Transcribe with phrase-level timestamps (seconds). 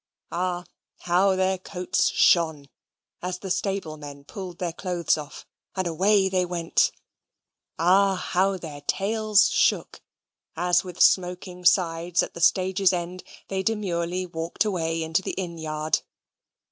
[0.31, 0.65] Ah,
[1.01, 2.69] how their coats shone,
[3.21, 6.91] as the stable men pulled their clothes off, and away they went
[7.77, 10.01] ah, how their tails shook,
[10.55, 15.59] as with smoking sides at the stage's end they demurely walked away into the inn
[15.59, 15.99] yard.